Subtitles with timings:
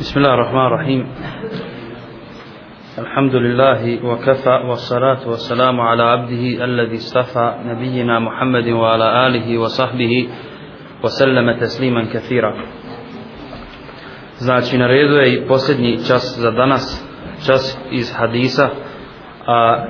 [0.00, 1.06] بسم الله الرحمن الرحيم
[2.98, 10.28] الحمد لله وكفى والصلاة والسلام على عبده الذي اصطفى نبينا محمد وعلى آله وصحبه
[11.04, 12.52] وسلم تسليما كثيرا
[14.38, 17.08] Znači, na redu je i posljednji čas za danas,
[17.46, 18.68] čas iz hadisa,
[19.46, 19.86] a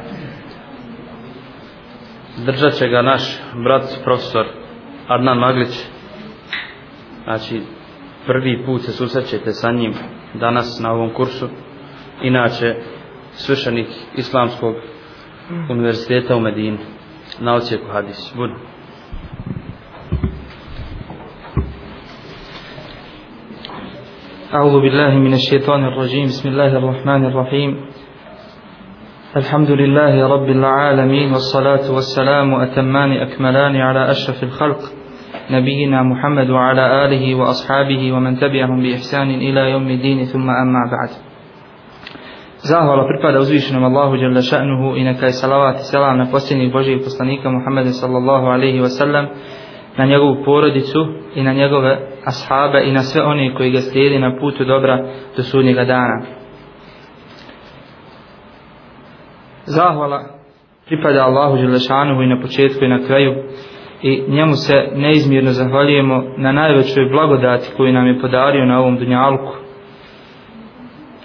[2.47, 3.23] držat će ga naš
[3.65, 4.47] brat, profesor
[5.09, 5.87] Adnan Maglić.
[7.25, 7.61] Znači,
[8.27, 9.95] prvi put se susrećete sa njim
[10.35, 11.49] danas na ovom kursu.
[12.23, 12.75] Inače,
[13.33, 14.75] svršenik Islamskog
[15.71, 16.79] univerziteta u Medini,
[17.41, 18.33] na ocijeku hadis.
[18.37, 18.55] Budu.
[24.55, 27.71] أعوذ بالله من الشيطان الرجيم بسم الله الرحمن الرحيم
[29.37, 34.79] الحمد لله رب العالمين والصلاة والسلام أتمان أكملان على أشرف الخلق
[35.51, 41.11] نبينا محمد وعلى آله وأصحابه ومن تبعهم بإحسان إلى يوم الدين ثم أما بعد
[42.63, 47.03] Zahvala pripada uzvišenom Allahu dželle šanehu i neka je salavat i selam na posljednjeg Božijeg
[47.05, 49.27] poslanika Muhammeda sallallahu alejhi ve sellem
[49.97, 54.37] na njegovu porodicu i na njegove ashabe i na sve one koji ga slijedi na
[54.41, 55.05] putu dobra
[55.37, 56.23] do sudnjega dana.
[59.65, 60.23] Zahvala
[60.87, 63.35] pripada Allahu Đelešanuhu i na početku i na kraju
[64.02, 69.54] i njemu se neizmjerno zahvaljujemo na najvećoj blagodati koju nam je podario na ovom dunjalku.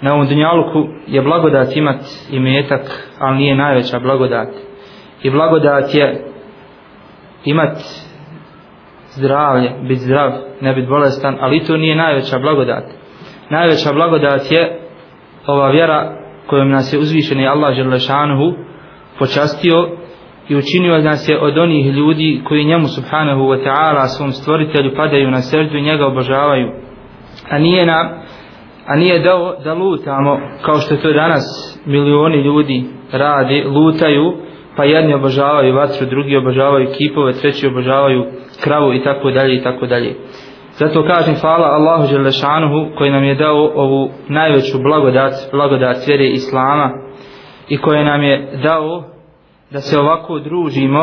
[0.01, 2.01] Na ovom dunjalku je blagodat imat
[2.31, 4.47] i metak, ali nije najveća blagodat.
[5.23, 6.25] I blagodat je
[7.45, 7.77] imat
[9.15, 12.83] zdravlje, biti zdrav, ne biti bolestan, ali to nije najveća blagodat.
[13.49, 14.79] Najveća blagodat je
[15.47, 18.53] ova vjera kojom nas je uzvišeni Allah Želešanuhu
[19.19, 19.89] počastio
[20.49, 25.31] i učinio nas je od onih ljudi koji njemu subhanahu wa ta'ala svom stvoritelju padaju
[25.31, 26.71] na srdu i njega obožavaju.
[27.49, 28.23] A nije nam
[28.87, 31.43] a nije dao da lutamo kao što to danas
[31.85, 34.33] milioni ljudi radi, lutaju
[34.77, 38.25] pa jedni obožavaju vatru, drugi obožavaju kipove, treći obožavaju
[38.63, 40.15] kravu i tako dalje i tako dalje.
[40.71, 46.91] Zato kažem hvala Allahu Želešanuhu koji nam je dao ovu najveću blagodat, blagodat vjere Islama
[47.69, 49.03] i koji nam je dao
[49.73, 51.01] da se ovako družimo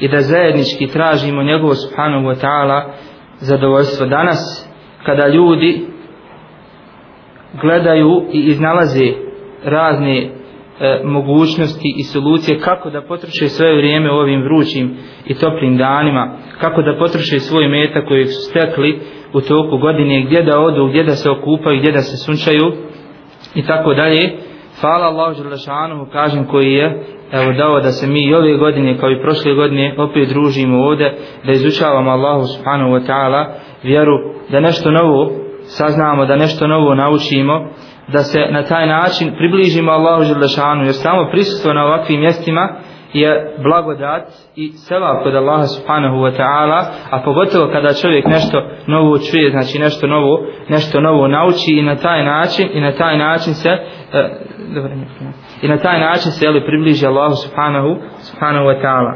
[0.00, 2.82] i da zajednički tražimo njegovo subhanahu wa ta'ala
[3.38, 4.68] zadovoljstvo danas
[5.06, 5.86] kada ljudi
[7.60, 9.06] gledaju i iznalaze
[9.64, 10.30] razne e,
[11.04, 14.96] mogućnosti i solucije kako da potroše svoje vrijeme u ovim vrućim
[15.26, 19.00] i toplim danima, kako da potroše svoj meta koji su stekli
[19.32, 22.72] u toku godine, gdje da odu, gdje da se okupaju, gdje da se sunčaju
[23.54, 24.47] i tako dalje.
[24.80, 29.10] Hvala Allahu Đelešanuhu, kažem koji je evo dao da se mi i ove godine kao
[29.10, 33.46] i prošle godine opet družimo ovde, da izučavamo Allahu subhanahu wa ta'ala
[33.82, 34.12] vjeru,
[34.50, 35.30] da nešto novo
[35.62, 37.68] saznamo, da nešto novo naučimo,
[38.12, 42.68] da se na taj način približimo Allahu Želešanu, jer samo prisustvo na ovakvim mjestima
[43.12, 44.22] je blagodat
[44.56, 49.78] i seva kod Allaha subhanahu wa ta'ala, a pogotovo kada čovjek nešto novo čuje, znači
[49.78, 54.30] nešto novo, nešto novo nauči i na taj način, i na taj način se, e,
[54.74, 54.90] dobro,
[55.62, 59.14] i na taj način se ali približi Allahu subhanahu, subhanahu wa ta'ala.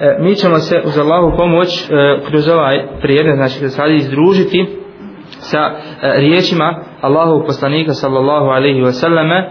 [0.00, 4.80] E, mi ćemo se uz Allahu pomoć e, kroz ovaj prijedne, znači da sad izdružiti,
[5.30, 9.50] sa e, riječima Allahu poslanika sallallahu alaihi wa sallame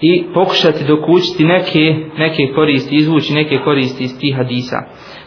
[0.00, 4.76] i pokušati dokućiti neke, neke koristi, izvući neke koristi iz tih hadisa.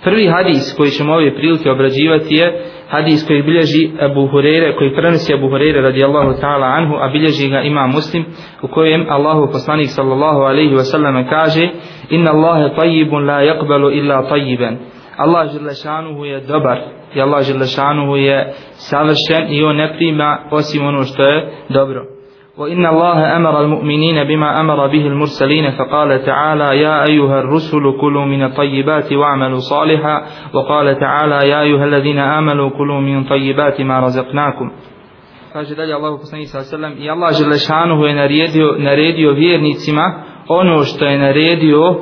[0.04, 5.34] Prvi hadis koji ćemo ove prilike obrađivati je hadis koji bilježi Abu Hurere, koji prenosi
[5.34, 8.26] Abu Hurere radijallahu ta'ala anhu, a bilježi ga ima muslim,
[8.62, 11.70] u kojem Allahu poslanik sallallahu alaihi wa sallame kaže
[12.10, 14.78] Inna Allahe tajibun la yakbalu illa tajiben.
[15.18, 16.78] Allah Želešanuhu je dobar
[17.16, 22.13] i Allah Želešanuhu je savršen i on ne prima osim ono što je dobro.
[22.59, 28.43] وإن الله أمر المؤمنين بما أمر به المرسلين فقال تعالى يا أيها الرسل كلوا من
[28.45, 30.23] الطيبات واعملوا صالحا
[30.55, 34.71] وقال تعالى يا أيها الذين آمنوا كلوا من طيبات ما رزقناكم
[35.53, 39.33] kaže dalje Allahu poslanik sallallahu alejhi ve sellem i Allah dželle šanehu je naredio naredio
[39.33, 41.97] vjernicima ono što je naredio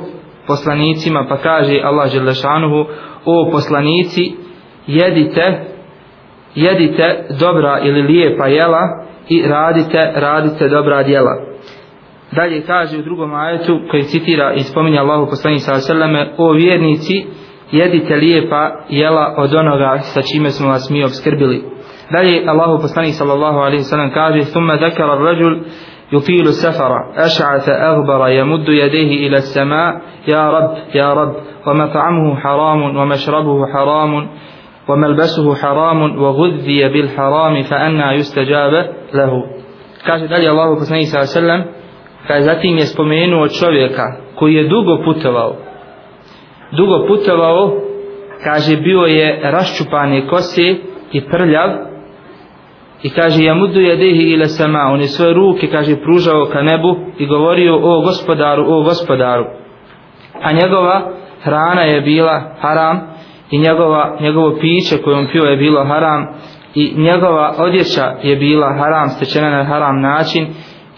[0.47, 2.85] poslanicima pa kaže Allah Želešanuhu
[3.25, 4.35] o poslanici
[4.87, 5.65] jedite
[6.55, 11.52] jedite dobra ili lijepa jela i radite, radite dobra djela.
[12.32, 17.26] Dalje kaže u drugom ajetu koji citira i spominja Allahu poslani sa srleme, o vjernici,
[17.72, 21.64] jedite lijepa jela od onoga sa čime smo vas mi obskrbili.
[22.10, 25.58] Dalje Allahu poslanik sallallahu alejhi ve sellem kaže, thumma zakara ar-rajul
[26.10, 31.30] yufilu safara, aša'ata aghbara, yamuddu jedehi ila as-sama' ja rab, ja rab,
[31.66, 34.28] wa mata'amuhu haramun, wa mašrabuhu haramun,
[34.88, 39.42] وملبسه bil وغذي fa anna يستجابه lehu.
[40.06, 41.62] kaže dalje Allahu poslanik sa sallam,
[42.26, 45.56] kaže zatim je spomenuo čovjeka koji je dugo putovao
[46.72, 47.72] dugo putovao
[48.44, 50.74] kaže bio je raščupane kose
[51.12, 51.70] i prljav
[53.02, 56.96] i kaže ja mudu jedehi ila sama on je svoje ruke kaže pružao ka nebu
[57.18, 59.44] i govorio o gospodaru o gospodaru
[60.42, 61.10] a njegova
[61.42, 63.00] hrana je bila haram
[63.50, 66.26] i njegova, njegovo piće koje on pio je bilo haram
[66.74, 70.46] i njegova odjeća je bila haram stečena na haram način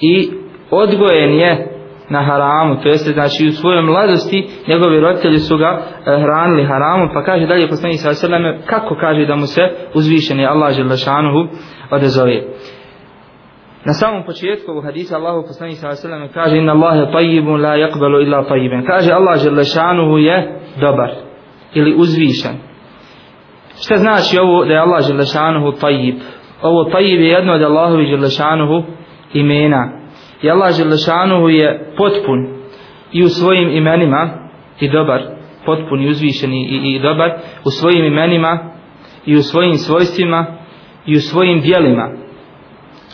[0.01, 0.31] i
[0.71, 1.75] odgojen je
[2.09, 7.09] na haramu, to jeste znači u svojoj mladosti njegovi roditelji su ga e, hranili haramom,
[7.15, 9.61] pa kaže dalje poslanik sa srleme kako kaže da mu se
[9.95, 11.49] uzvišeni Allah želešanuhu
[11.91, 12.43] odezove.
[13.85, 18.23] Na samom početku u hadisa Allahu poslanik sa srleme kaže inna Allahe tayyibun la yakbalu
[18.23, 18.87] illa tajiben.
[18.87, 21.11] Kaže Allah želešanuhu je dobar
[21.75, 22.74] ili uzvišen.
[23.83, 26.17] Šta znači ovo da je Allah želešanuhu tajib?
[26.63, 28.83] Ovo tajib je jedno od Allahovi želešanuhu
[29.33, 30.05] imena
[30.45, 32.39] i Allah Želešanuhu je potpun
[33.13, 34.31] i u svojim imenima
[34.81, 35.23] i dobar,
[35.67, 37.31] potpun i uzvišen i, i, i dobar
[37.65, 38.59] u svojim imenima
[39.27, 40.47] i u svojim svojstvima
[41.07, 42.11] i u svojim dijelima.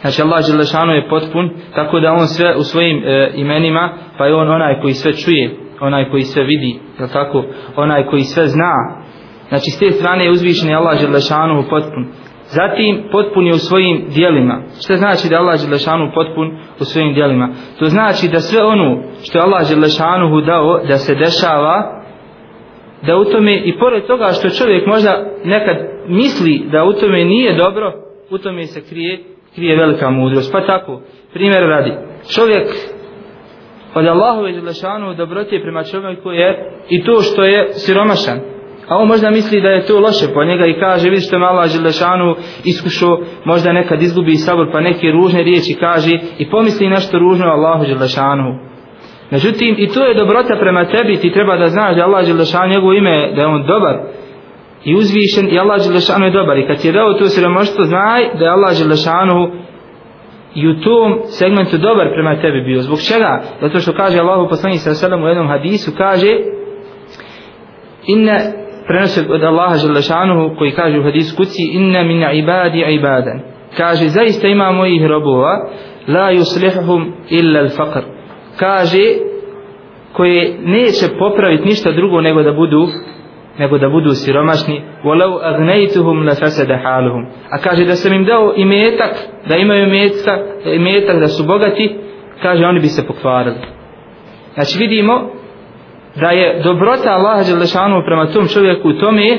[0.01, 4.35] Znači Allah Želešanuhu je potpun tako da on sve u svojim e, imenima pa je
[4.35, 7.45] on onaj koji sve čuje, onaj koji sve vidi, je tako?
[7.77, 8.73] onaj koji sve zna.
[9.51, 12.05] Znači s te strane je uzvišen i Allah Želešanuhu potpun.
[12.59, 14.63] Zatim potpun je u svojim dijelima.
[14.85, 17.49] Što znači da Allah Želešanu potpun u svojim dijelima?
[17.79, 22.03] To znači da sve ono što je Allah Želešanu dao da se dešava,
[23.07, 25.13] da u tome i pored toga što čovjek možda
[25.45, 25.77] nekad
[26.09, 27.93] misli da u tome nije dobro,
[28.31, 29.19] u tome se krije,
[29.55, 30.53] krije velika mudrost.
[30.53, 31.01] Pa tako,
[31.33, 31.93] primjer radi.
[32.35, 32.69] Čovjek
[33.95, 38.60] od Allahove Želešanu dobrote prema čovjeku je i to što je siromašan
[38.91, 41.47] a on možda misli da je to loše po njega i kaže vidi što me
[41.47, 42.35] malo Želešanu
[42.65, 47.85] iskušao možda nekad izgubi sabor pa neke ružne riječi kaže i pomisli nešto ružno Allahu
[47.85, 48.59] Želešanu
[49.31, 52.93] međutim i to je dobrota prema tebi ti treba da znaš da Allah Želešanu njegovo
[52.93, 53.97] ime da je on dobar
[54.85, 58.29] i uzvišen i Allah Želešanu je dobar i kad ti je dao to siromaštvo znaj
[58.39, 59.51] da je Allah Želešanu
[60.55, 62.81] i u tom segmentu dobar prema tebi bio.
[62.81, 63.43] Zbog čega?
[63.61, 66.31] Zato što kaže Allahu poslanik sallallahu alejhi ve sellem u jednom hadisu kaže
[68.07, 68.39] inna
[68.91, 73.41] prenosi od Allaha Želešanuhu koji kaže u hadisu kuci inna min ibadi ibadan.
[73.77, 75.69] Kaže zaista ima mojih robova
[76.09, 78.03] la yuslihuhum illa al-faqr.
[78.57, 79.05] Kaže
[80.13, 82.87] koje neće popraviti ništa drugo nego da budu
[83.59, 84.83] nego da budu siromašni.
[85.05, 87.27] Walau aghnaytuhum la fasada haluhum.
[87.51, 89.15] A kaže da sam im dao imetak
[89.49, 91.97] da imaju imetka imetak da su bogati
[92.43, 93.57] kaže oni bi se pokvarili.
[94.55, 95.40] Znači vidimo
[96.17, 99.39] da je dobrota Allaha Đelešanu prema tom čovjeku u tome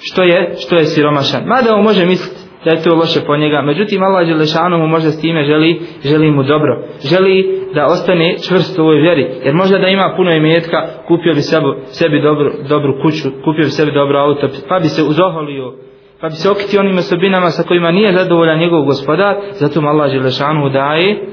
[0.00, 1.42] što je, što je siromašan.
[1.46, 5.10] Mada on može misliti da je to loše po njega, međutim Allah Đelešanu mu možda
[5.10, 6.82] s time želi, želi mu dobro.
[7.00, 9.26] Želi da ostane čvrst u ovoj vjeri.
[9.44, 13.70] Jer možda da ima puno imetka, kupio bi sebi, sebi dobru, dobru kuću, kupio bi
[13.70, 15.74] sebi dobro auto, pa bi se uzoholio,
[16.20, 20.12] pa bi se okitio onim osobinama sa kojima nije zadovoljan njegov gospodar, zato mu Allah
[20.12, 21.26] Đelešanu daje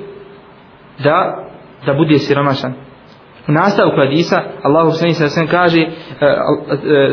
[1.04, 1.46] da,
[1.86, 2.87] da bude siromašan.
[3.48, 5.92] U nastavku hadisa Allahu subhanahu sa sve kaže uh,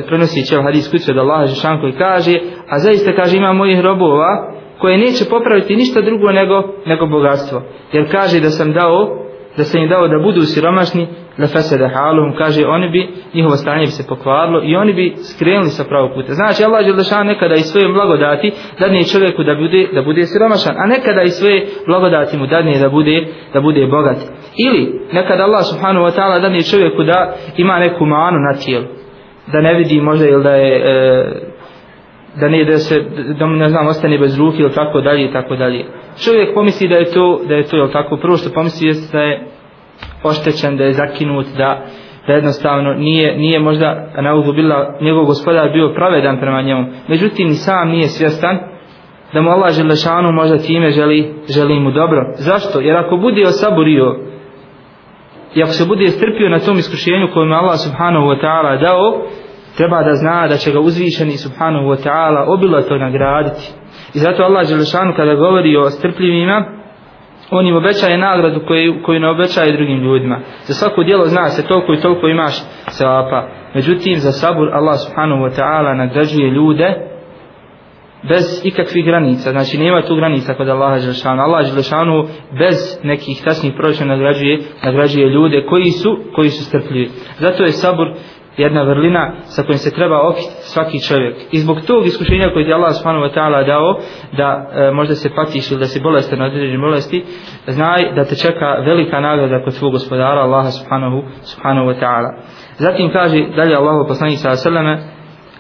[0.07, 2.35] prenosi će ovaj hadis kući od Allaha Žešan koji kaže
[2.69, 7.63] a zaista kaže ima mojih robova koje neće popraviti ništa drugo nego, nego bogatstvo.
[7.93, 9.25] Jer kaže da sam dao
[9.57, 13.81] da sam im dao da budu siromašni la fasada haluhum kaže oni bi njihovo stanje
[13.81, 16.33] bi se pokvarilo i oni bi skrenuli sa pravog puta.
[16.33, 20.87] Znači Allah dželle nekada i svoje blagodati dadne čovjeku da bude da bude siromašan a
[20.87, 24.19] nekada i svoje blagodati mu dadne da bude da bude bogat
[24.57, 28.85] ili nekad Allah subhanahu wa taala dadne čovjeku da ima neku manu na tijelu.
[29.53, 31.55] Da ne vidi možda ili da je e,
[32.41, 33.01] da ne da se
[33.39, 35.85] da ne znam ostane bez ruke ili tako dalje i tako dalje.
[36.25, 38.17] Čovjek pomisli da je to da je to ili tako?
[38.17, 39.47] Prvo što pomisli jeste da je
[40.23, 41.87] oštećen da je zakinut da
[42.27, 46.87] da jednostavno nije nije možda na bila njegov gospodar bio pravedan prema njemu.
[47.09, 48.59] Međutim i sam nije svjestan
[49.33, 52.33] da mu Allah želešanu možda time želi želi mu dobro.
[52.35, 52.81] Zašto?
[52.81, 54.17] Jer ako bude osaburio
[55.55, 59.23] i ako se bude strpio na tom iskušenju kojem Allah subhanahu wa ta'ala dao
[59.77, 63.73] treba da zna da će ga uzvišeni subhanahu wa ta'ala obilato nagraditi.
[64.15, 66.65] I zato Allah Đelešanu kada govori o strpljivima
[67.51, 70.39] on im obećaje nagradu koju, koju ne obećaje drugim ljudima.
[70.63, 72.55] Za svako dijelo zna se toliko i toliko imaš
[72.89, 77.14] sevapa međutim za sabur Allah subhanahu wa ta'ala nagrađuje ljude
[78.29, 82.25] bez ikakvih granica znači nema tu granica kod Allaha Želešanu Allah Želešanu
[82.59, 88.09] bez nekih tasnih proračuna nagrađuje, nagrađuje ljude koji su koji su strpljivi zato je sabur
[88.57, 91.37] jedna vrlina sa kojim se treba okititi svaki čovjek.
[91.53, 93.99] I zbog tog iskušenja koje ti Allah subhanahu wa ta'ala dao,
[94.37, 97.25] da e, možda se patiš ili da si bolestan od određene bolesti,
[97.67, 102.31] znaj da te čeka velika nagrada kod svog gospodara Allaha subhanahu, subhanahu wa ta'ala.
[102.79, 104.99] Zatim kaže dalje Allah poslanik sallallahu sallam,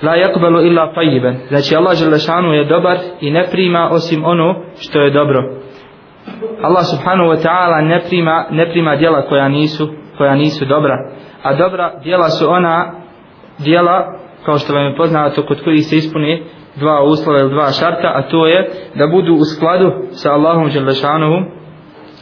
[0.03, 1.35] La yakbalu illa tayyiban.
[1.49, 5.65] Znači Allah dželle je dobar i ne prima osim ono što je dobro.
[6.63, 11.11] Allah subhanahu wa ta'ala ne prima ne prima djela koja nisu koja nisu dobra
[11.43, 12.93] a dobra djela su ona
[13.59, 16.43] djela kao što vam je poznato kod kojih se ispuni
[16.77, 21.45] dva uslova ili dva šarta a to je da budu u skladu sa Allahom Đelešanuhu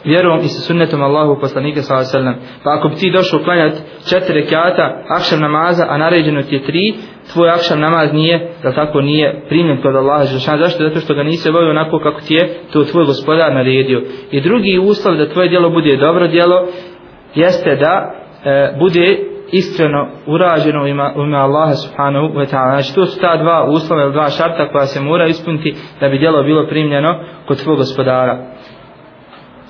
[0.04, 2.62] vjerom i sa sunnetom Allahu poslanika sallallahu alejhi ve sellem.
[2.64, 3.80] Pa ako bi ti došao klanjati
[4.10, 6.94] četiri rekata akšam namaza, a naređeno ti je tri,
[7.32, 10.88] tvoj akšam namaz nije, da tako nije primljen kod Allaha dželle Zašto?
[10.88, 14.02] Zato što ga nisi obavio onako kako ti je to tvoj gospodar naredio.
[14.30, 16.66] I drugi uslov da tvoje djelo bude dobro djelo
[17.34, 19.18] jeste da e, bude
[19.52, 22.70] iskreno urađeno u ime, u ime Allaha subhanahu wa ta'ala.
[22.70, 26.18] Znači to su ta dva uslova ili dva šarta koja se mora ispuniti da bi
[26.18, 28.38] djelo bilo primljeno kod tvog gospodara.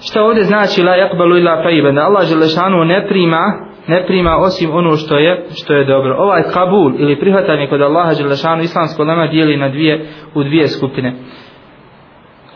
[0.06, 2.04] Šta ovdje znači la yakbalu illa tayyiban?
[2.04, 6.16] Allah dželle ne prima ne prima osim ono što je što je dobro.
[6.18, 11.14] Ovaj kabul ili prihvatanje kod Allaha dželle islamsko lema dijeli na dvije u dvije skupine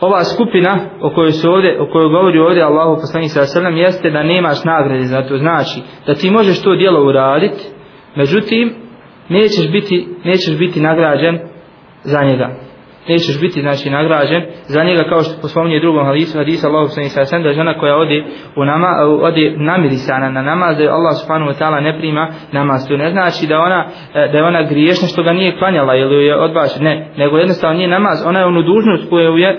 [0.01, 4.09] ova skupina o kojoj se ovdje, o kojoj govori ovdje Allahu poslanik sallallahu alejhi jeste
[4.09, 7.63] da nemaš nagrade za to znači da ti možeš to djelo uraditi
[8.15, 8.75] međutim
[9.29, 11.39] nećeš biti, nećeš biti nagrađen
[12.03, 12.66] za njega
[13.09, 17.19] nećeš biti znači nagrađen za njega kao što pospominje drugom hadisu hadisa Allahu sallallahu alejhi
[17.19, 18.23] ve sellem da žena koja ode
[18.55, 18.87] u nama
[19.21, 22.87] ode namirisana na namaz da Allah subhanahu wa taala ne prima namaz.
[22.87, 26.25] To ne znači da ona e, da je ona griješna što ga nije klanjala ili
[26.25, 28.25] je odbačena ne nego jednostavno nije namaz.
[28.25, 29.57] Ona je onu dužnost koju je e,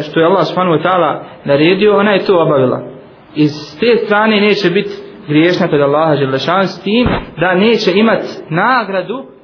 [0.00, 2.80] što je Allah subhanahu wa taala naredio ona je to obavila.
[3.34, 4.90] Iz te strane neće biti
[5.28, 7.06] griješna kod Allaha dželle s tim
[7.40, 9.37] da neće imati nagradu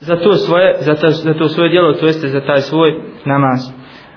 [0.00, 3.72] za to svoje za, ta, za to svoje djelo to jeste za taj svoj namaz.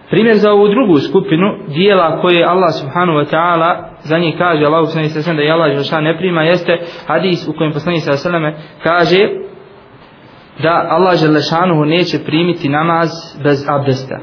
[0.09, 4.87] Primjer za ovu drugu skupinu dijela koje Allah subhanahu wa ta'ala za njih kaže Allah
[4.87, 8.17] subhanahu wa ta'ala da je Allah želša ne prima jeste hadis u kojem poslanik sa
[8.17, 9.29] sveme kaže
[10.63, 13.09] da Allah želešanuhu neće primiti namaz
[13.43, 14.19] bez abdesta.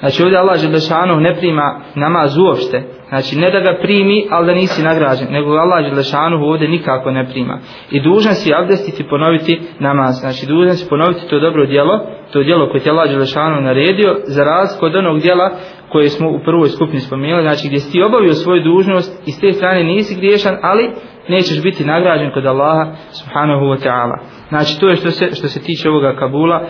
[0.00, 4.54] Znači ovdje Allah želešanuhu ne prima namaz uopšte Znači ne da ga primi, ali da
[4.54, 7.58] nisi nagrađen, nego Allah Đelešanu ovdje nikako ne prima.
[7.90, 10.14] I dužan si abdestiti ponoviti namaz.
[10.20, 12.00] Znači dužan si ponoviti to dobro djelo,
[12.32, 15.50] to djelo koje ti Allah Đelešanu naredio, za razliku od onog djela
[15.88, 19.40] koje smo u prvoj skupini spomenuli, znači gdje si ti obavio svoju dužnost i s
[19.40, 20.90] te strane nisi griješan, ali
[21.28, 24.16] nećeš biti nagrađen kod Allaha subhanahu wa ta'ala.
[24.50, 26.66] Znači to je što se, što se tiče ovoga Kabula e,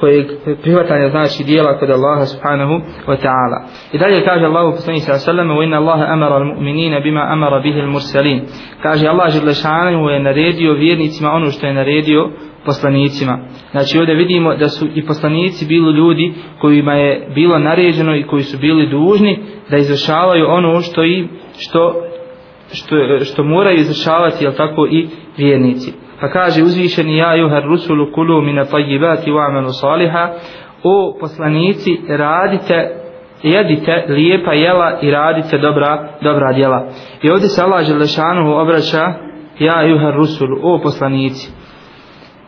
[0.00, 0.28] koje
[0.62, 2.74] prihvatanje znači dijela kod Allaha subhanahu
[3.06, 3.58] wa ta'ala.
[3.92, 7.20] I dalje kaže Allahu poslanik sallallahu alejhi ve sellem: "Wa inna Allaha amara al-mu'minina bima
[7.20, 8.40] amara bihi al-mursalin."
[8.82, 12.30] Kaže Allah dželle je naredio vjernicima ono što je naredio
[12.64, 13.38] poslanicima.
[13.70, 18.42] Znači ovdje vidimo da su i poslanici bili ljudi kojima je bilo naređeno i koji
[18.42, 19.38] su bili dužni
[19.70, 21.94] da izvršavaju ono što i što
[22.72, 25.06] što, što moraju izvršavati jel tako i
[25.36, 26.03] vjernici.
[26.20, 30.32] Pa kaže uzvišeni ja juher rusulu kulu mine tajibati wa amenu saliha
[30.82, 33.04] o poslanici radite
[33.42, 36.86] jedite lijepa jela i radite dobra, dobra djela.
[37.22, 39.12] I ovdje se Allah Želešanuhu obraća
[39.58, 41.52] ja juher rusulu o poslanici.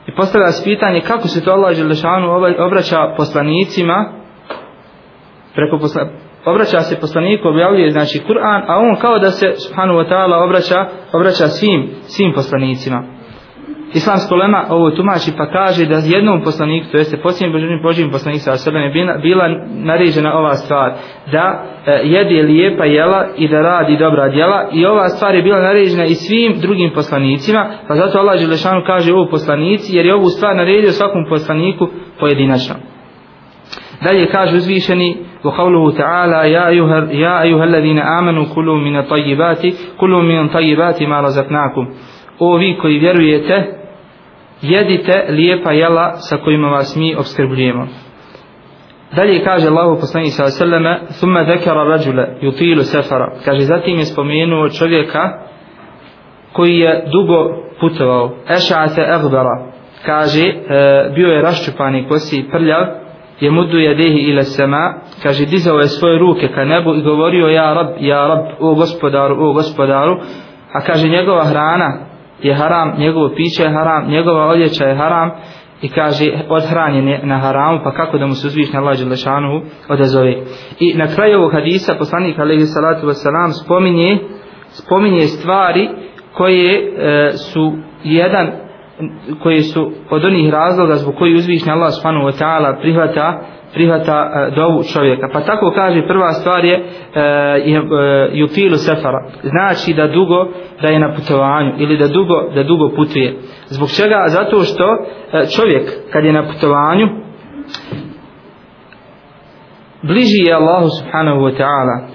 [0.07, 4.13] I postavlja se pitanje kako se to Allah Želešanuhu obraća poslanicima
[5.55, 6.09] preko posla,
[6.45, 10.87] obraća se poslaniku objavljuje znači Kur'an a on kao da se subhanahu wa ta'ala obraća
[11.13, 13.16] obraća svim svim poslanicima
[13.94, 18.44] Islamsko lema ovo tumači pa kaže da jednom poslaniku, to jeste posljednjem božim, božim poslaniku
[18.44, 20.94] sa sebe je bila, bila naređena ova stvar
[21.32, 25.60] da e, jede lijepa jela i da radi dobra djela i ova stvar je bila
[25.60, 30.30] naređena i svim drugim poslanicima pa zato Allah Želešanu kaže ovo poslanici jer je ovu
[30.30, 31.88] stvar naredio svakom poslaniku
[32.20, 32.76] pojedinačno
[34.04, 39.66] dalje kaže uzvišeni وقوله تعالى يا أيها, يا أيها الذين آمنوا كلوا من الطيبات
[39.98, 41.90] كلوا من طيبات ما رزقناكم
[42.39, 43.77] o vi koji vjerujete
[44.63, 47.87] jedite lijepa jela sa kojima vas mi obskrbljujemo.
[49.17, 54.69] Dalje kaže Allahu poslanik sa selleme, thumma dhakara rajula yutilu safara." kaže zatim je spomenuo
[54.69, 55.39] čovjeka
[56.53, 58.31] koji je dugo putovao.
[58.49, 59.73] Eša'ate egbara
[60.07, 60.55] kaže e,
[61.15, 62.87] bio je raščupani kosi prljav
[63.41, 67.75] je mudu jedehi ila sema kaže dizao je svoje ruke ka nebu i govorio ja
[67.75, 70.17] rab, ja rab, o gospodaru, o gospodaru.
[70.73, 71.99] A kaže njegova hrana
[72.43, 75.31] je haram, njegovo piće je haram, njegova odjeća je haram
[75.83, 80.35] i kaže odhranjen je na haramu pa kako da mu se uzvišnja Allah Đelešanuhu odazove.
[80.79, 84.19] I na kraju ovog hadisa poslanik alaihi salatu wasalam spominje,
[84.69, 85.89] spominje stvari
[86.33, 87.73] koje e, su
[88.05, 88.53] jedan
[89.43, 93.41] koje su od onih razloga zbog koji uzvišnja Allah subhanahu wa ta'ala prihvata
[93.77, 95.27] prihvata e, dovu čovjeka.
[95.33, 97.23] Pa tako kaže prva stvar je e, e,
[98.33, 99.21] yufilu uh, sefara.
[99.43, 100.49] Znači da dugo
[100.83, 103.37] da je na putovanju ili da dugo da dugo putuje.
[103.67, 104.25] Zbog čega?
[104.29, 104.87] Zato što
[105.57, 107.07] čovjek kad je na putovanju
[110.03, 112.07] bliži je Allahu subhanahu wa ta'ala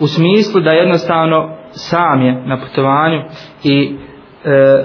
[0.00, 3.22] u smislu da jednostavno sam je na putovanju
[3.64, 3.96] i
[4.44, 4.84] e,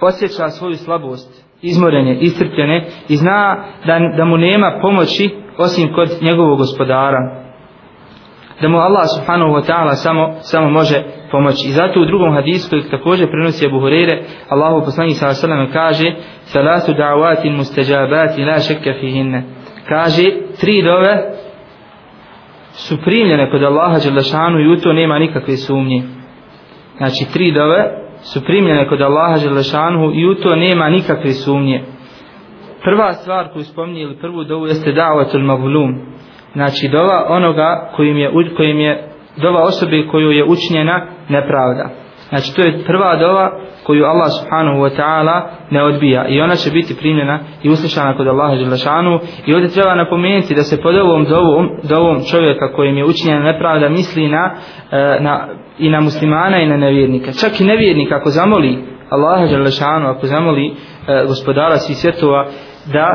[0.00, 6.58] osjeća svoju slabost izmorene, istrpljene i zna da, da mu nema pomoći osim kod njegovog
[6.58, 7.44] gospodara
[8.62, 12.70] da mu Allah subhanahu wa ta'ala samo, samo može pomoći i zato u drugom hadisu
[12.70, 15.72] koji također prenosi Abu Hurere Allahu poslanik s.a.v.
[15.72, 19.42] kaže salatu da'vatin mustajabatin la šekka fihinne
[19.88, 20.22] kaže
[20.60, 21.34] tri dove
[22.74, 26.02] su primljene kod Allaha Đelešanu i u to nema nikakve sumnje.
[26.96, 31.82] Znači, tri dove su primljene kod Allaha Đelešanu i u to nema nikakve sumnje.
[32.84, 35.94] Prva stvar koju spominje ili prvu dovu jeste da'vatul mavlum.
[36.52, 41.90] Znači, dova onoga kojim je, kojim je dova osobe koju je učinjena nepravda.
[42.28, 46.70] Znači, to je prva dova koju Allah subhanahu wa ta'ala ne odbija i ona će
[46.70, 51.24] biti primljena i uslišana kod Allaha Đelešanu i ovdje treba napomenuti da se pod ovom
[51.24, 54.54] dovom, dovom čovjeka kojim je učinjena nepravda misli na,
[54.90, 58.78] e, na, i na muslimana i na nevjernika čak i nevjernik ako zamoli
[59.10, 62.46] Allaha Đalešanu, ako zamoli e, gospodara svih svjetova
[62.92, 63.08] da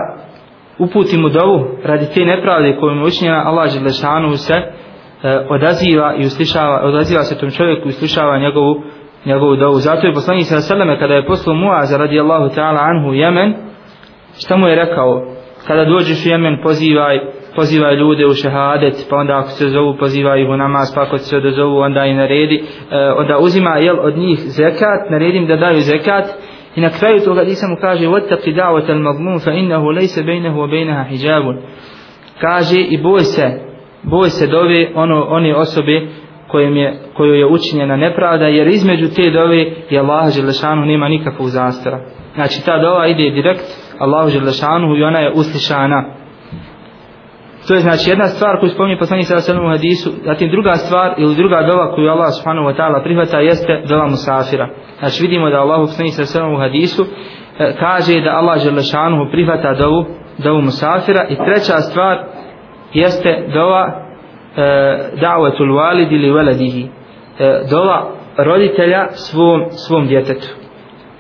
[0.78, 4.64] uputi mu dovu radi te nepravde kojim mu učinjena Allah Đalešanu se e,
[5.50, 8.82] odaziva i uslišava odaziva se tom čovjeku i uslišava njegovu
[9.26, 9.80] njegovu dovu.
[9.80, 13.54] Zato je poslanik sa seleme kada je poslao Muaza radijallahu ta'ala anhu u Jemen,
[14.40, 15.26] šta mu je rekao?
[15.68, 17.20] Kada dođeš u Jemen pozivaj,
[17.59, 21.19] pozivaj ljude u šehadet, pa onda ako se zovu pozivaj ih u namaz, pa ako
[21.19, 25.81] se odazovu onda i naredi, e, onda uzima jel, od njih zekat, naredim da daju
[25.81, 26.25] zekat,
[26.77, 31.55] i na kraju toga Isa mu kaže وَتَقِ دَعْوَةَ الْمَغْمُونَ فَإِنَّهُ لَيْسَ بَيْنَهُ وَبَيْنَهَا حِجَابٌ
[32.41, 33.65] kaže i boj se
[34.05, 36.01] boj se dove ono, one osobe
[36.49, 41.49] kojem je, koju je učinjena nepravda, jer između te dove je Allah Želešanu nema nikakvog
[41.49, 42.01] zastora.
[42.35, 43.65] Znači ta dova ide direkt
[43.99, 46.05] Allahu Želešanu i ona je uslišana.
[47.70, 51.14] To je znači jedna stvar koju spominje poslanik sa sallam u hadisu, zatim druga stvar
[51.18, 54.70] ili druga dova koju Allah subhanahu wa ta'ala prihvata jeste dova musafira.
[55.00, 57.06] Znači vidimo da Allah poslanik sa sallam u hadisu
[57.60, 60.06] e, kaže da Allah Želešanuhu prihvata dovu,
[60.38, 62.18] dovu musafira i treća stvar
[62.94, 64.62] jeste dova e,
[65.22, 66.90] da'watul ili li e,
[67.72, 70.48] dova roditelja svom svom djetetu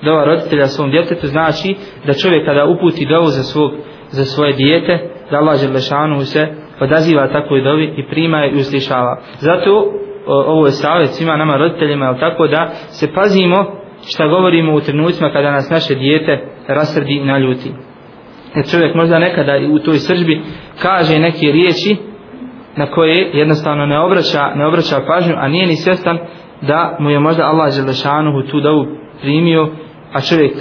[0.02, 3.72] dova roditelja svom djetetu znači da čovjek kada uputi dovu za svog
[4.10, 6.48] za svoje dijete da Allah dželešanu se
[6.80, 9.22] odaziva takvoj dovi i prima je i uslišava.
[9.40, 9.94] Zato
[10.28, 13.66] ovo je savjet svima nama roditeljima je tako da se pazimo
[14.08, 17.72] šta govorimo u trenucima kada nas naše dijete rasrdi i naljuti
[18.56, 20.42] jer čovjek možda nekada u toj sržbi
[20.82, 21.96] kaže neke riječi
[22.76, 26.18] na koje jednostavno ne obraća, ne obraća pažnju, a nije ni svjestan
[26.62, 28.86] da mu je možda Allah Želešanuhu tu dovu
[29.22, 29.70] primio,
[30.14, 30.54] a čovjek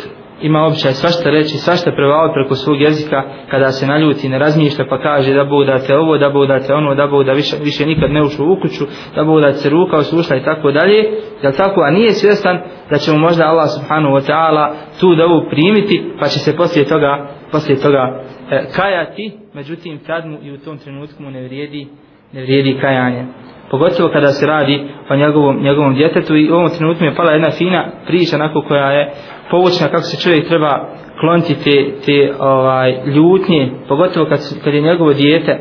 [0.42, 4.98] ima običaj svašta reći, svašta prevao preko svog jezika kada se naljuti, ne razmišlja pa
[5.02, 8.10] kaže da Bog date ovo, da Bog date ono, da Bog da više, više nikad
[8.10, 11.04] ne ušu u kuću, da Bog da se ruka osušla i tako dalje,
[11.42, 12.58] jel tako, a nije svjestan
[12.90, 16.88] da će mu možda Allah subhanahu wa ta'ala tu dovu primiti, pa će se poslije
[16.88, 21.88] toga, poslije toga e, kajati, međutim tad mu i u tom trenutku mu ne vrijedi
[22.32, 23.26] ne vrijedi kajanje.
[23.70, 27.32] Pogotovo kada se radi o njegovom, njegovom djetetu i u ovom trenutku mi je pala
[27.32, 29.12] jedna fina priča onako koja je
[29.50, 30.88] povučna kako se čovjek treba
[31.20, 35.58] kloniti te, te ovaj, ljutnje, pogotovo kad, kad je njegovo dijete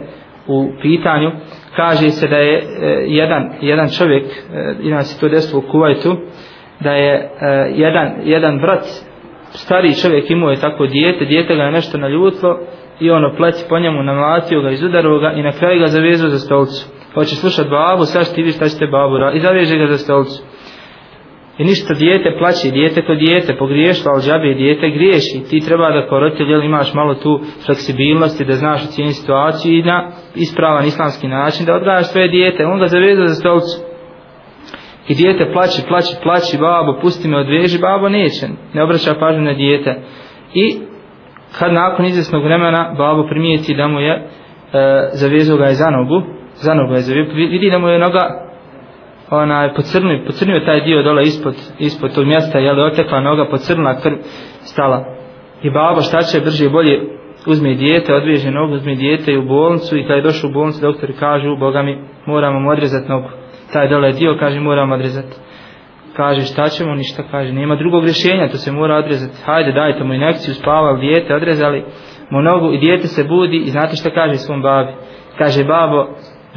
[0.47, 1.31] u pitanju,
[1.75, 2.63] kaže se da je e,
[3.07, 6.17] jedan, jedan čovjek, e, ima se to desilo u Kuvajtu,
[6.79, 7.29] da je e,
[7.75, 8.83] jedan, jedan brat,
[9.49, 12.59] stari čovjek imao je tako dijete, dijete ga je nešto naljutlo,
[12.99, 16.39] i ono pleci po njemu, namlatio ga, izudaro ga i na kraju ga zavezao za
[16.39, 16.96] stolcu.
[17.13, 20.43] Hoće slušat babu, sad ćete vidiš šta ćete babu raditi i zaveže ga za stolcu.
[21.57, 25.43] I ništa, dijete plaće, dijete ko dijete, pogriješilo, ali džabe, dijete griješi.
[25.49, 29.83] Ti treba da kao roditelj imaš malo tu fleksibilnosti, da znaš u cijeni situaciju i
[29.83, 32.65] na ispravan islamski način da odgajaš svoje dijete.
[32.65, 33.77] On ga zavezao za stolcu.
[35.07, 39.53] I dijete plaće, plaće, plaće, babo, pusti me, odveži, babo neće, ne obraća pažnju na
[39.53, 40.01] dijete.
[40.53, 40.77] I
[41.59, 44.23] kad nakon izvjesnog vremena babo primijeti da mu je e,
[45.13, 48.23] zavezao ga je za nogu za nogu je zavio, vidi da mu je noga
[49.29, 54.15] onaj pocrnio, pocrnio taj dio dole ispod, ispod tog mjesta je otekla noga pocrnila krv
[54.61, 55.05] stala.
[55.63, 57.01] I babo šta će brže i bolje
[57.47, 60.81] uzme dijete, odveže nogu, uzme dijete i u bolnicu i kada je došao u bolnicu
[60.81, 63.27] doktori kažu, boga mi moramo mu odrezati nogu.
[63.73, 65.35] Taj dole dio kaže moramo odrezati
[66.17, 70.13] kaže šta ćemo, ništa kaže, nema drugog rješenja, to se mora odrezati, hajde dajte mu
[70.13, 71.83] inekciju, spava, dijete, odrezali
[72.29, 74.91] mu nogu i dijete se budi i znate šta kaže svom babi,
[75.37, 76.07] kaže babo,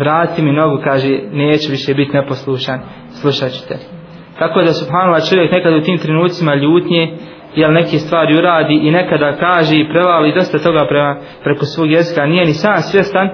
[0.00, 2.80] vrati mi nogu, kaže neću više biti neposlušan,
[3.20, 3.74] slušat ćete.
[4.38, 7.02] Tako da subhanallah čovjek nekad u tim trenucima ljutnje,
[7.54, 12.26] jel neke stvari uradi i nekada kaže i prevali dosta toga prema, preko svog jezika,
[12.26, 13.28] nije ni sam svjestan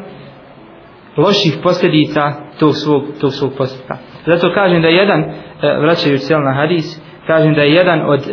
[1.17, 3.97] loših posljedica tog svog, tog svog postupka.
[4.27, 5.33] Zato kažem da je jedan, e,
[5.81, 8.33] vraćajući cijel na hadis, kažem da je jedan od e,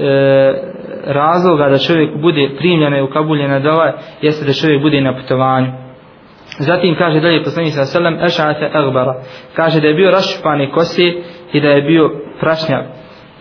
[1.06, 5.83] razloga da čovjek bude primljen i ukabuljena na dova, jeste da čovjek bude na putovanju.
[6.60, 9.13] Zatim kaže dalje poslanik sa selam ešate agbara.
[9.56, 11.08] Kaže da je bio rašupani kose
[11.54, 12.84] i da je bio prašnjav.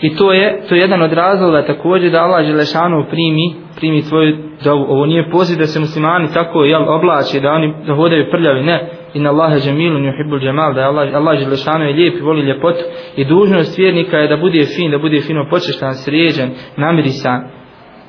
[0.00, 4.36] I to je to je jedan od razloga također da Allah Želešanu primi, primi tvoju
[4.64, 4.84] dovu.
[4.88, 8.90] Ovo nije poziv da se muslimani tako jel, oblači, da oni da hodaju prljavi, ne.
[9.14, 12.80] Inna Allahe džemilun yuhibbul džemal, da je Allah, Allah Želešanu je lijep i voli ljepotu.
[13.16, 17.61] I dužnost vjernika je da bude fin, da bude fino počeštan, sređen, namirisan.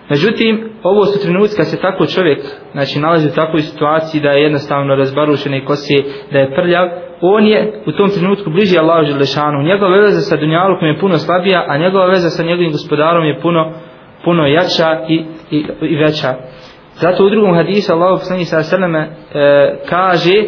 [0.10, 2.40] Međutim, ovo su trenutci kad se tako čovjek
[2.72, 5.94] znači, nalazi u takvoj situaciji da je jednostavno razbarušen i kose,
[6.32, 6.90] da je prljav,
[7.22, 9.64] on je u tom trenutku bliži Allahu Želešanu.
[9.64, 13.72] Njegova veza sa Dunjalukom je puno slabija, a njegova veza sa njegovim gospodarom je puno,
[14.26, 16.34] puno jača i, i, i veća.
[16.94, 19.10] Zato u drugom hadisu Allahu poslani sa seleme e,
[19.90, 20.44] kaže,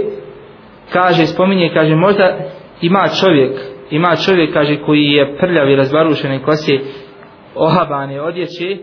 [0.94, 2.38] kaže, spominje, kaže, možda
[2.82, 3.52] ima čovjek,
[3.92, 6.74] ima čovjek, kaže, koji je prljav i razbarušen i kose
[7.56, 8.78] ohabane odjeće,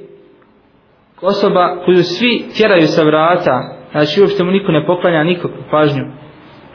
[1.22, 3.56] osoba koju svi tjeraju sa vrata,
[3.92, 6.04] znači uopšte mu niko ne poklanja nikakvu pažnju,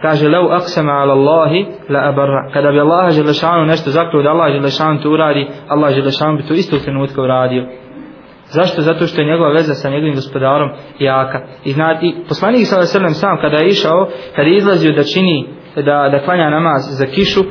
[0.01, 4.53] kaže lev aksama ala Allahi la abarra kada bi Allah želešanu nešto zakljuo da Allah
[4.53, 6.79] želešanu to uradi Allah želešanu bi to istog
[7.17, 7.65] u uradio
[8.45, 8.81] zašto?
[8.81, 13.09] zato što je njegova veza sa njegovim gospodarom jaka i znati, poslanik s.a.v.
[13.13, 17.43] sam kada je išao kada je izlazio da čini da, da klanja namaz za kišu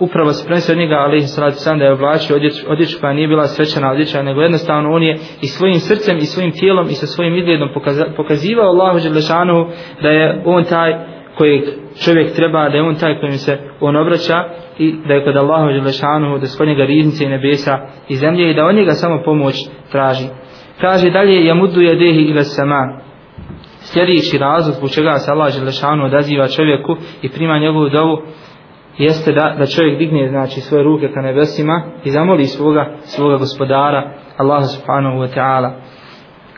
[0.00, 3.28] upravo se prenosi od njega ali salatu sam da je oblačio odjeću, odjeću koja nije
[3.28, 7.06] bila svečana odjeća nego jednostavno on je i svojim srcem i svojim tijelom i sa
[7.06, 7.68] svojim izgledom
[8.16, 9.66] pokazivao Allahu Đelešanu
[10.02, 10.92] da je on taj
[11.38, 11.62] kojeg
[12.04, 14.44] čovjek treba da je on taj kojim se on obraća
[14.78, 17.78] i da je kod Allahu Đelešanu da skod njega riznice i nebesa
[18.08, 19.54] i zemlje i da on njega samo pomoć
[19.92, 20.26] traži.
[20.80, 23.00] Kaže dalje jamudu jedehi ila sama
[23.78, 28.22] sljedeći razlog zbog čega se Allah Đelešanu odaziva čovjeku i prima njegovu dovu
[28.98, 34.12] jeste da, da čovjek digne znači svoje ruke ka nebesima i zamoli svoga, svoga gospodara
[34.36, 35.70] Allah subhanahu wa ta'ala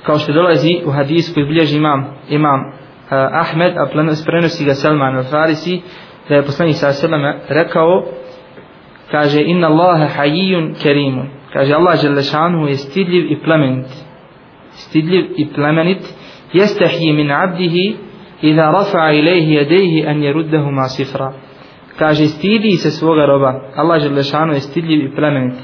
[0.08, 2.72] kao što dolazi u hadisu koji bilježi imam, imam uh,
[3.12, 3.86] Ahmed, a
[4.26, 5.80] prenosi ga Salman al-Farisi,
[6.28, 8.04] da je poslanik sa Salama rekao,
[9.10, 11.26] kaže, inna Allaha hayyun kerimun.
[11.52, 13.86] Kaže, Allah Želešanu je stidljiv i plemenit.
[14.70, 16.14] Stidljiv i plemenit.
[16.52, 17.96] Jestahji min abdihi
[18.42, 21.32] idha rafa ilaihi jadejhi an jeruddahuma sifra.
[21.98, 23.60] Kaže, stidi se svoga roba.
[23.76, 25.54] Allah Želešanu je stidljiv i plemenit.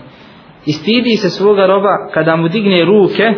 [0.66, 3.32] I stidi se svoga roba kada mu digne ruke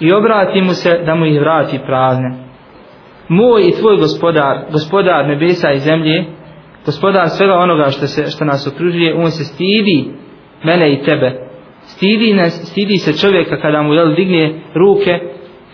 [0.00, 2.44] i obrati mu se da mu ih vrati prazne
[3.28, 6.24] moj i tvoj gospodar, gospodar nebesa i zemlje,
[6.86, 10.10] gospodar svega onoga što, se, što nas okružuje, on se stidi
[10.64, 11.40] mene i tebe.
[11.82, 15.18] Stidi, nas, stidi se čovjeka kada mu jel, digne ruke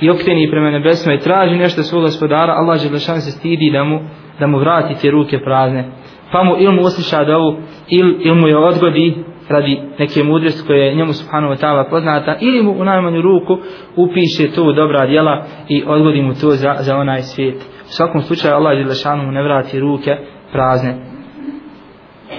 [0.00, 4.00] i okreni prema nebesima i traži nešto svog gospodara, Allah Želešan se stidi da mu,
[4.40, 5.84] da mu vrati te ruke prazne.
[6.32, 7.56] Pa mu ili mu usliša dovu,
[7.88, 12.36] ili, ili mu je odgodi radi neke mudrosti koje je njemu subhanahu wa ta'ala poznata
[12.40, 13.58] ili mu u najmanju ruku
[13.96, 17.56] upiše to dobra djela i odgodi mu to za, za onaj svijet.
[17.82, 18.86] U svakom slučaju Allah je
[19.24, 20.16] mu ne vrati ruke
[20.52, 21.10] prazne.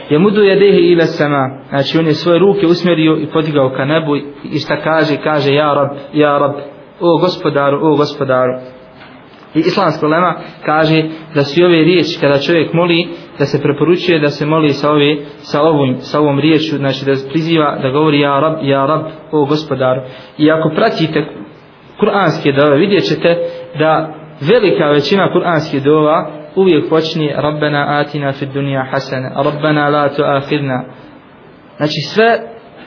[0.09, 3.85] Je mudu je dehi ila sama, znači on je svoje ruke usmjerio i podigao ka
[3.85, 6.51] nebu i šta kaže, kaže ja rab, ja rab,
[6.99, 8.53] o gospodaru, o gospodaru.
[9.55, 10.35] I islamska lema
[10.65, 11.03] kaže
[11.35, 13.07] da su ove riječi kada čovjek moli
[13.39, 17.11] da se preporučuje da se moli sa, ove, sa, ovom, sa ovom riječu, znači da
[17.31, 19.99] priziva da govori ja rab, ja rab, o gospodar.
[20.37, 21.25] I ako pratite
[21.99, 23.37] kuranske dove, vidjet ćete
[23.79, 30.83] da velika većina kuranskih dova uvijek počne Rabbena atina fid dunija hasana, Rabbena la tu'akhidna.
[31.77, 32.39] Znači sve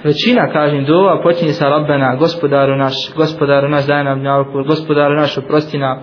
[0.05, 5.38] većina kažem dova počinje sa Rabbena, gospodaru naš, gospodaru naš daj nam njalku, gospodaru naš
[5.38, 6.03] oprosti nam,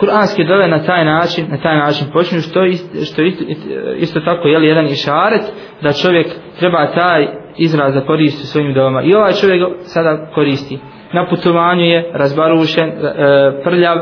[0.00, 3.44] Kur'anske dove na taj način, na taj način počinju što isto, što isto,
[3.96, 5.42] isto tako je li jedan išaret
[5.82, 6.26] da čovjek
[6.58, 9.02] treba taj izraz da koristi svojim dovama.
[9.02, 10.78] I ovaj čovjek sada koristi.
[11.12, 13.02] Na putovanju je razbarušen, e,
[13.64, 13.96] prljav,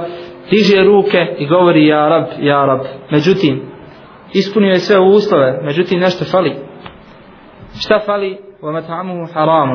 [0.51, 2.81] diže ruke i govori ja rab, ja rab.
[3.11, 3.63] Međutim,
[4.33, 6.57] ispunio je sve uslove, međutim nešto fali.
[7.81, 8.39] Šta fali?
[8.63, 9.69] وَمَتْعَمُهُ حَرَامٌ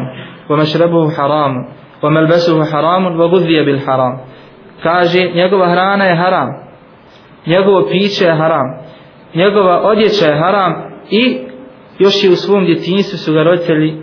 [0.50, 1.54] وَمَشْرَبُهُ حَرَامٌ
[2.04, 4.14] وَمَلْبَسُهُ حَرَامٌ وَغُذِّيَ بِالْحَرَامٌ
[4.83, 6.49] kaže njegova hrana je haram.
[7.47, 8.67] Njegovo piće je haram.
[9.35, 10.73] Njegova odjeća je haram.
[11.11, 11.39] I
[11.99, 13.97] još je u svom djetinjstvu su ga roditelji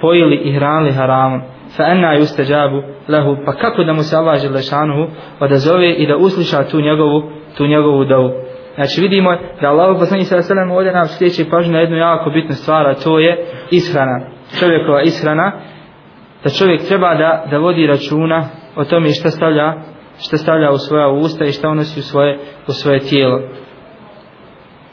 [0.00, 1.40] pojili i hranili haramom.
[1.76, 3.36] Fa anna yustajabu lahu.
[3.46, 5.06] Pa kako da mu se Allah Želešanuhu
[5.40, 7.22] odazove i da usliša tu njegovu
[7.56, 8.30] tu njegovu dovu?
[8.74, 12.54] Znači vidimo da Allah poslani sallallahu selam ovdje nam skreće pažnju na jednu jako bitnu
[12.54, 14.20] stvar a to je ishrana.
[14.60, 15.52] Čovjekova ishrana
[16.44, 18.44] da čovjek treba da da vodi računa
[18.76, 19.74] o tome šta stavlja
[20.18, 23.40] šta stavlja u svoja usta i šta unosi u svoje u svoje tijelo.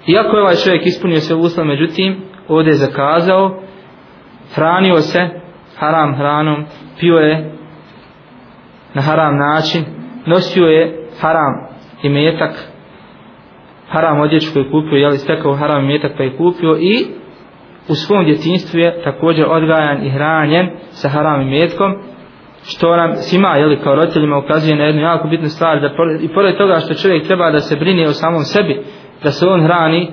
[0.08, 3.62] Iako je ovaj čovjek ispunio sve uslove međutim ovdje je zakazao
[4.56, 5.30] hranio se
[5.78, 6.66] haram hranom,
[7.00, 7.52] pio je
[8.94, 9.86] na haram način,
[10.26, 11.68] nosio je haram
[12.04, 12.52] i metak,
[13.90, 17.06] haram odjeću koju je kupio, jeli stekao haram metak pa je kupio i
[17.90, 21.96] u svom djetinstvu je također odgajan i hranjen sa haram i metkom,
[22.68, 25.90] što nam svima, jeli, kao roditeljima ukazuje na jednu jako bitnu stvar, da
[26.22, 28.82] i pored toga što čovjek treba da se brine o samom sebi,
[29.24, 30.12] da se on hrani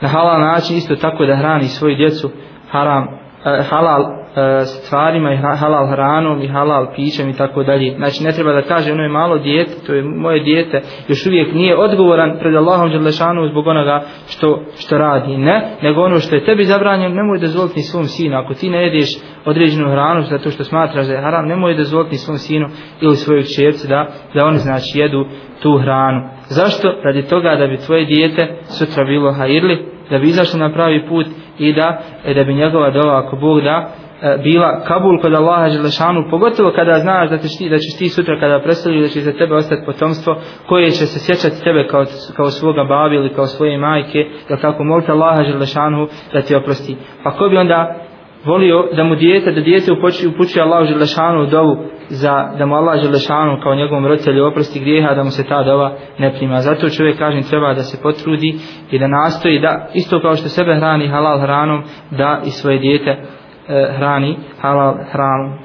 [0.00, 2.30] na halal način, isto tako da hrani svoju djecu
[2.70, 3.04] haram,
[3.44, 7.94] eh, halal E, stvarima i halal hranom i halal pićem i tako dalje.
[7.96, 11.54] Znači ne treba da kaže ono je malo dijete, to je moje dijete, još uvijek
[11.54, 15.36] nije odgovoran pred Allahom Đelešanu zbog onoga što, što radi.
[15.36, 18.36] Ne, nego ono što je tebi zabranjeno, nemoj dozvoliti ni svom sinu.
[18.36, 19.08] Ako ti ne jedeš
[19.44, 22.66] određenu hranu zato što smatraš da je haram, nemoj dozvoliti ni svom sinu
[23.00, 25.24] ili svojoj čerci da, da oni znači jedu
[25.62, 26.28] tu hranu.
[26.42, 26.94] Zašto?
[27.04, 31.26] Radi toga da bi tvoje dijete sutra bilo hajirli, da bi izašlo na pravi put
[31.58, 35.68] i da, e, da bi njegova dova ako Bog da E, bila kabul kod Allaha
[35.68, 39.32] Želešanu, pogotovo kada znaš da, ti, da ćeš ti sutra kada predstavlju da će za
[39.32, 40.36] tebe ostati potomstvo
[40.68, 42.04] koje će se sjećati tebe kao,
[42.36, 46.96] kao svoga babi ili kao svoje majke, da kako molite Allaha Želešanu da ti oprosti.
[47.24, 47.94] Pa ko bi onda
[48.44, 51.76] volio da mu dijete, da dijete upući, upući Allahu Želešanu dovu
[52.08, 55.96] za da mu Allah Želešanu kao njegovom roditelju oprosti grijeha, da mu se ta dova
[56.18, 56.60] ne prima.
[56.60, 58.54] Zato čovjek kaže treba da se potrudi
[58.90, 63.41] i da nastoji da isto kao što sebe hrani halal hranom, da i svoje dijete
[63.68, 65.58] E, hrani halal hranom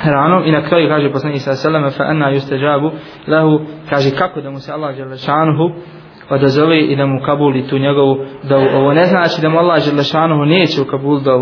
[0.00, 0.44] hranom.
[0.44, 2.90] I na kraju kaže poslanik sa selama fa anna yustajabu
[3.26, 3.60] lahu.
[3.90, 5.70] Kaže kako da mu se Allah dželle šanuhu
[6.30, 10.02] odazove i da mu kabuli tu njegovu da ovo ne znači da mu Allah dželle
[10.02, 11.34] šanehu neće u kabul da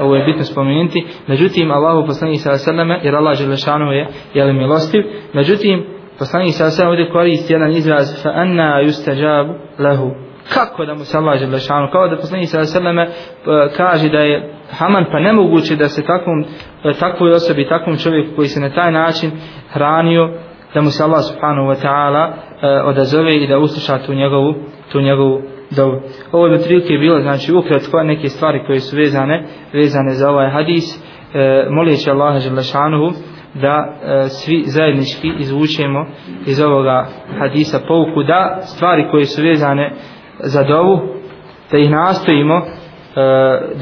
[0.00, 1.06] ovo je bitno spomenuti.
[1.26, 5.02] Međutim Allahu poslanik sa selama jer Allah dželle šanehu je je milostiv.
[5.32, 5.84] Međutim
[6.18, 11.16] poslanik sa selama ovdje koristi jedan izraz fa anna yustajabu lahu kako da mu se
[11.16, 13.08] Allah dželle šanehu kao da poslanik sa seleme e,
[13.76, 16.44] kaže da je Haman pa nemoguće da se takvom,
[16.84, 19.30] e, takvoj osobi, takvom čovjeku koji se na taj način
[19.72, 20.30] hranio,
[20.74, 24.54] da mu se Allah subhanahu wa ta'ala e, odazove i da usluša tu njegovu,
[24.92, 25.42] tu njegovu
[25.76, 26.00] dobu.
[26.32, 30.84] Ovo je prilike bilo, znači ukratko neke stvari koje su vezane, vezane za ovaj hadis,
[31.34, 33.12] e, molijeći Allaha želešanuhu
[33.54, 36.06] da e, svi zajednički izvučemo
[36.46, 37.06] iz ovoga
[37.38, 39.92] hadisa pouku da stvari koje su vezane
[40.46, 41.00] za dovu,
[41.70, 42.62] da ih nastojimo e,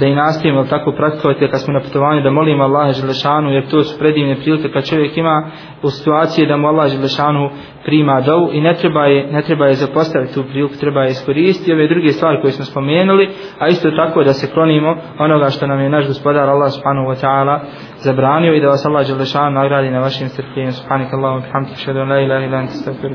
[0.00, 3.82] da i nastojimo tako praktikovati kad smo na putovanju da molimo Allaha Želešanu jer to
[3.82, 5.50] su predivne prilike kad čovjek ima
[5.82, 7.50] u situaciji da mu Allah Želešanu
[7.84, 11.72] prima dovu i ne treba je, ne treba je zapostaviti tu priliku, treba je iskoristiti
[11.72, 15.80] ove druge stvari koje smo spomenuli, a isto tako da se klonimo onoga što nam
[15.80, 17.58] je naš gospodar Allah subhanahu wa ta'ala
[17.98, 20.72] zabranio i da vas Allah Želešanu nagradi na vašim strpljenju.
[20.72, 23.14] Subhanak Allahum, bihamdik, šadu, la ilaha ilan, tistafir,